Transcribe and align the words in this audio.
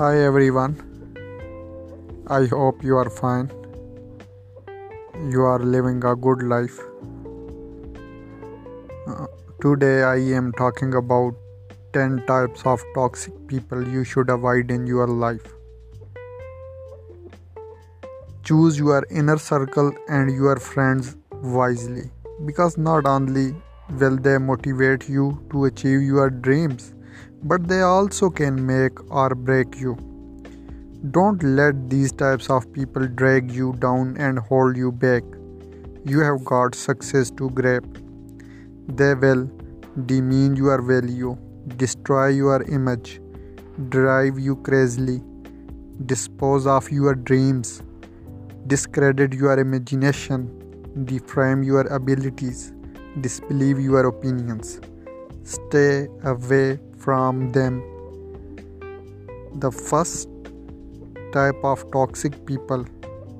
Hi 0.00 0.18
everyone. 0.24 0.74
I 2.26 2.46
hope 2.50 2.82
you 2.82 2.96
are 2.96 3.10
fine. 3.10 3.48
You 5.32 5.42
are 5.42 5.58
living 5.58 5.98
a 6.10 6.12
good 6.16 6.42
life. 6.42 6.78
Uh, 9.06 9.26
today 9.60 10.02
I 10.02 10.14
am 10.38 10.52
talking 10.52 10.94
about 10.94 11.34
10 11.92 12.24
types 12.26 12.62
of 12.64 12.82
toxic 12.94 13.34
people 13.46 13.86
you 13.96 14.04
should 14.04 14.30
avoid 14.30 14.70
in 14.70 14.86
your 14.86 15.06
life. 15.06 15.52
Choose 18.42 18.78
your 18.78 19.04
inner 19.10 19.36
circle 19.36 19.92
and 20.08 20.34
your 20.34 20.56
friends 20.56 21.14
wisely 21.42 22.10
because 22.46 22.78
not 22.78 23.04
only 23.04 23.54
will 23.98 24.16
they 24.16 24.38
motivate 24.38 25.10
you 25.10 25.28
to 25.50 25.66
achieve 25.66 26.00
your 26.00 26.30
dreams 26.30 26.94
but 27.42 27.68
they 27.68 27.80
also 27.80 28.30
can 28.30 28.64
make 28.66 29.00
or 29.10 29.34
break 29.34 29.76
you. 29.80 29.96
Don't 31.10 31.42
let 31.42 31.88
these 31.88 32.12
types 32.12 32.50
of 32.50 32.70
people 32.72 33.06
drag 33.06 33.50
you 33.50 33.72
down 33.78 34.16
and 34.18 34.38
hold 34.38 34.76
you 34.76 34.92
back. 34.92 35.22
You 36.04 36.20
have 36.20 36.44
got 36.44 36.74
success 36.74 37.30
to 37.32 37.48
grab. 37.50 37.84
They 38.88 39.14
will 39.14 39.50
demean 40.06 40.56
your 40.56 40.82
value, 40.82 41.38
destroy 41.76 42.28
your 42.28 42.62
image, 42.64 43.20
drive 43.88 44.38
you 44.38 44.56
crazily, 44.56 45.22
dispose 46.04 46.66
of 46.66 46.90
your 46.90 47.14
dreams, 47.14 47.82
discredit 48.66 49.32
your 49.32 49.58
imagination, 49.58 50.48
defame 51.04 51.62
your 51.62 51.86
abilities, 51.86 52.72
disbelieve 53.20 53.80
your 53.80 54.06
opinions. 54.06 54.80
Stay 55.44 56.08
away 56.24 56.78
from 57.00 57.52
them. 57.52 57.82
The 59.58 59.70
first 59.70 60.28
type 61.32 61.64
of 61.64 61.90
toxic 61.90 62.46
people 62.46 62.84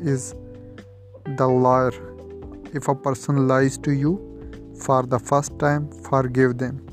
is 0.00 0.34
the 1.36 1.46
liar. 1.46 1.92
If 2.72 2.88
a 2.88 2.94
person 2.94 3.48
lies 3.48 3.78
to 3.78 3.92
you 3.92 4.12
for 4.84 5.02
the 5.02 5.18
first 5.18 5.58
time, 5.58 5.90
forgive 6.10 6.58
them. 6.58 6.84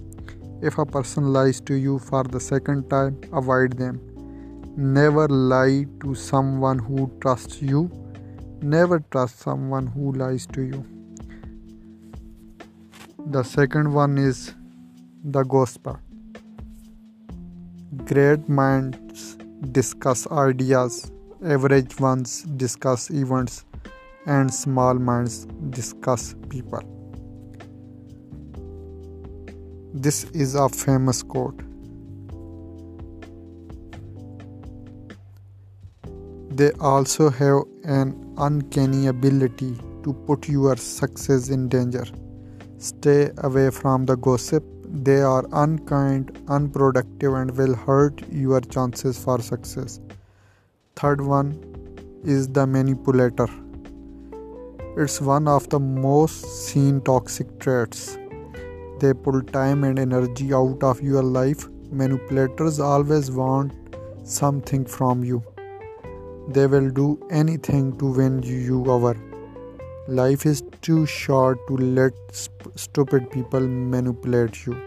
If 0.61 0.77
a 0.77 0.85
person 0.85 1.33
lies 1.33 1.61
to 1.61 1.75
you 1.75 1.99
for 1.99 2.23
the 2.23 2.39
second 2.39 2.89
time, 2.89 3.19
avoid 3.33 3.77
them. 3.77 3.99
Never 4.77 5.27
lie 5.27 5.85
to 6.01 6.15
someone 6.15 6.79
who 6.79 7.11
trusts 7.21 7.61
you. 7.61 7.89
Never 8.61 8.99
trust 9.11 9.39
someone 9.39 9.87
who 9.87 10.13
lies 10.13 10.47
to 10.47 10.61
you. 10.61 10.85
The 13.27 13.43
second 13.43 13.93
one 13.93 14.17
is 14.17 14.53
the 15.23 15.43
gospel. 15.43 15.99
Great 18.03 18.49
minds 18.49 19.37
discuss 19.71 20.27
ideas, 20.27 21.11
average 21.43 21.97
ones 21.99 22.43
discuss 22.57 23.09
events, 23.09 23.63
and 24.25 24.53
small 24.53 24.95
minds 24.95 25.45
discuss 25.69 26.35
people. 26.49 26.81
This 29.93 30.25
is 30.25 30.55
a 30.55 30.67
famous 30.67 31.23
quote. 31.23 31.57
They 36.49 36.71
also 36.73 37.29
have 37.29 37.63
an 37.85 38.35
uncanny 38.37 39.07
ability 39.07 39.77
to 40.03 40.13
put 40.27 40.49
your 40.49 40.75
success 40.75 41.49
in 41.49 41.69
danger. 41.69 42.05
Stay 42.77 43.31
away 43.37 43.69
from 43.69 44.05
the 44.05 44.17
gossip 44.17 44.63
they 45.03 45.21
are 45.21 45.45
unkind, 45.51 46.41
unproductive, 46.47 47.33
and 47.33 47.51
will 47.57 47.75
hurt 47.75 48.21
your 48.31 48.61
chances 48.61 49.21
for 49.21 49.41
success. 49.41 49.99
Third 50.95 51.19
one 51.19 51.49
is 52.23 52.47
the 52.47 52.65
manipulator. 52.65 53.47
It's 54.95 55.19
one 55.19 55.49
of 55.49 55.67
the 55.69 55.79
most 55.79 56.67
seen 56.67 57.01
toxic 57.01 57.59
traits. 57.59 58.17
They 59.01 59.13
pull 59.13 59.41
time 59.41 59.83
and 59.83 59.99
energy 59.99 60.53
out 60.53 60.81
of 60.81 61.01
your 61.01 61.23
life. 61.23 61.67
Manipulators 61.91 62.79
always 62.79 63.29
want 63.29 63.73
something 64.23 64.85
from 64.85 65.25
you. 65.25 65.43
They 66.47 66.67
will 66.67 66.89
do 66.89 67.19
anything 67.29 67.97
to 67.97 68.05
win 68.05 68.41
you 68.43 68.85
over. 68.85 69.17
Life 70.07 70.45
is 70.45 70.61
too 70.83 71.07
short 71.07 71.57
to 71.67 71.77
let 71.77 72.13
sp- 72.29 72.69
stupid 72.75 73.31
people 73.31 73.59
manipulate 73.59 74.63
you. 74.63 74.79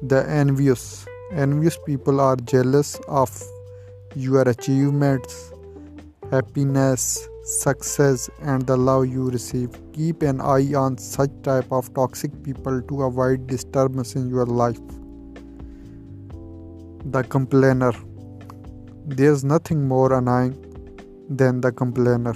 The 0.00 0.24
envious. 0.28 1.04
Envious 1.32 1.76
people 1.84 2.20
are 2.20 2.36
jealous 2.36 3.00
of 3.08 3.42
your 4.14 4.42
achievements, 4.42 5.52
happiness, 6.30 7.28
success, 7.42 8.30
and 8.42 8.64
the 8.64 8.76
love 8.76 9.08
you 9.08 9.28
receive. 9.28 9.70
Keep 9.92 10.22
an 10.22 10.40
eye 10.40 10.72
on 10.74 10.98
such 10.98 11.30
type 11.42 11.72
of 11.72 11.92
toxic 11.92 12.30
people 12.44 12.80
to 12.82 13.02
avoid 13.02 13.48
disturbance 13.48 14.14
in 14.14 14.28
your 14.28 14.46
life. 14.46 14.78
The 17.06 17.24
complainer. 17.24 17.92
There's 19.04 19.42
nothing 19.42 19.88
more 19.88 20.12
annoying 20.12 20.54
than 21.28 21.60
the 21.60 21.72
complainer. 21.72 22.34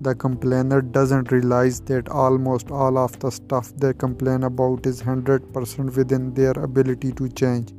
The 0.00 0.14
complainer 0.14 0.80
doesn't 0.80 1.32
realize 1.32 1.80
that 1.80 2.08
almost 2.08 2.70
all 2.70 2.96
of 2.96 3.18
the 3.18 3.30
stuff 3.30 3.72
they 3.76 3.92
complain 3.92 4.44
about 4.44 4.86
is 4.86 5.02
100% 5.02 5.96
within 5.96 6.32
their 6.34 6.52
ability 6.52 7.10
to 7.12 7.28
change. 7.28 7.72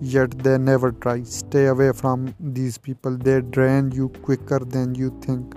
Yet 0.00 0.36
they 0.40 0.58
never 0.58 0.90
try. 0.90 1.22
Stay 1.22 1.66
away 1.66 1.92
from 1.92 2.34
these 2.40 2.78
people, 2.78 3.16
they 3.16 3.42
drain 3.42 3.92
you 3.92 4.08
quicker 4.08 4.58
than 4.58 4.96
you 4.96 5.16
think. 5.20 5.54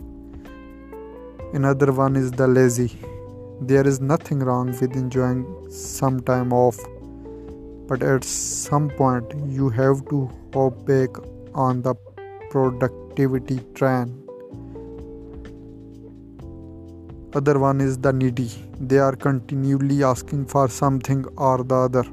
Another 1.54 1.92
one 1.92 2.16
is 2.16 2.30
the 2.30 2.48
lazy. 2.48 3.00
There 3.62 3.88
is 3.88 4.00
nothing 4.00 4.40
wrong 4.40 4.68
with 4.80 4.96
enjoying 4.96 5.72
some 5.72 6.20
time 6.20 6.54
off, 6.54 6.78
but 7.88 8.04
at 8.04 8.24
some 8.24 8.92
point 8.92 9.34
you 9.48 9.70
have 9.70 10.08
to 10.10 10.30
hop 10.54 10.86
back 10.86 11.10
on 11.56 11.82
the 11.82 11.96
productivity 12.52 13.60
train 13.74 14.25
other 17.35 17.59
one 17.59 17.81
is 17.81 17.97
the 17.97 18.13
needy. 18.13 18.50
They 18.79 18.97
are 18.97 19.16
continually 19.16 20.03
asking 20.03 20.46
for 20.46 20.69
something 20.69 21.26
or 21.37 21.64
the 21.64 21.76
other. 21.76 22.03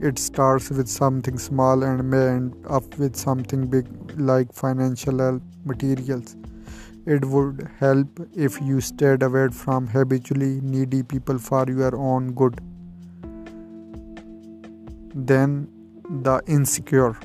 It 0.00 0.18
starts 0.18 0.70
with 0.70 0.88
something 0.88 1.38
small 1.38 1.84
and 1.84 2.10
may 2.10 2.26
end 2.30 2.56
up 2.68 2.98
with 2.98 3.14
something 3.14 3.68
big 3.68 3.86
like 4.18 4.52
financial 4.52 5.18
help 5.18 5.42
materials. 5.64 6.34
It 7.06 7.24
would 7.24 7.70
help 7.78 8.20
if 8.34 8.60
you 8.60 8.80
stayed 8.80 9.22
away 9.22 9.48
from 9.50 9.86
habitually 9.86 10.60
needy 10.60 11.04
people 11.04 11.38
for 11.38 11.64
your 11.68 11.94
own 11.96 12.32
good. 12.32 12.60
Then 15.14 15.68
the 16.26 16.42
insecure. 16.48 17.16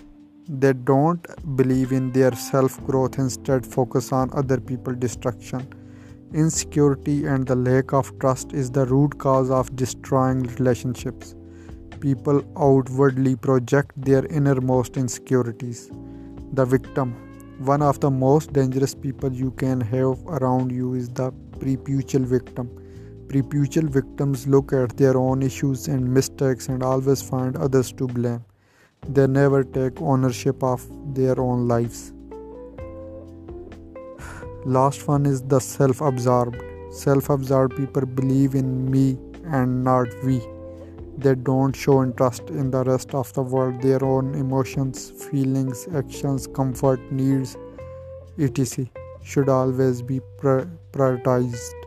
They 0.48 0.74
don't 0.74 1.25
believe 1.56 1.92
in 1.92 2.12
their 2.12 2.34
self 2.36 2.80
growth 2.86 3.18
instead 3.18 3.66
focus 3.66 4.12
on 4.12 4.31
other 4.34 4.60
people 4.60 4.94
destruction 4.94 5.68
Insecurity 6.31 7.26
and 7.26 7.48
the 7.48 7.56
lack 7.56 7.92
of 7.92 8.20
trust 8.20 8.54
is 8.54 8.70
the 8.70 8.86
root 8.86 9.18
cause 9.18 9.50
of 9.50 9.76
destroying 9.76 10.44
relationships. 10.44 11.34
People 12.00 12.44
outwardly 12.56 13.36
project 13.36 14.00
their 14.00 14.24
innermost 14.28 14.96
insecurities. 14.96 15.90
The 16.54 16.66
victim. 16.66 17.16
One 17.66 17.81
of 17.81 18.00
the 18.00 18.12
most 18.12 18.54
dangerous 18.54 18.94
people 18.94 19.34
you 19.34 19.50
can 19.52 19.81
have 19.81 20.24
around 20.28 20.72
you 20.72 20.94
is 20.94 21.10
the 21.10 21.31
preputial 21.58 22.26
victim. 22.26 22.70
Preputial 23.28 23.90
victims 23.90 24.46
look 24.48 24.72
at 24.72 24.96
their 24.98 25.18
own 25.18 25.42
issues 25.42 25.88
and 25.88 26.14
mistakes 26.14 26.70
and 26.70 26.84
always 26.84 27.24
find 27.24 27.58
others 27.58 27.92
to 27.94 28.06
blame. 28.06 28.46
They 29.08 29.26
never 29.26 29.64
take 29.64 30.00
ownership 30.00 30.64
of 30.64 30.88
their 31.16 31.40
own 31.40 31.68
lives. 31.68 32.14
Last 34.66 35.08
one 35.08 35.26
is 35.26 35.42
the 35.42 35.60
self 35.60 36.02
absorbed. 36.02 36.62
Self 36.92 37.30
absorbed 37.30 37.78
people 37.78 38.06
believe 38.06 38.56
in 38.56 38.92
me 38.92 39.18
and 39.46 39.86
not 39.86 40.08
we. 40.26 40.42
They 41.18 41.36
don't 41.36 41.74
show 41.74 42.04
interest 42.04 42.50
in 42.50 42.70
the 42.72 42.84
rest 42.84 43.16
of 43.16 43.32
the 43.34 43.42
world, 43.42 43.82
their 43.82 44.04
own 44.04 44.36
emotions, 44.36 45.12
feelings, 45.12 45.88
actions, 45.96 46.46
comfort, 46.48 47.00
needs, 47.12 47.58
etc. 48.38 48.88
should 49.24 49.48
always 49.48 50.02
be 50.02 50.20
prioritized. 50.42 51.79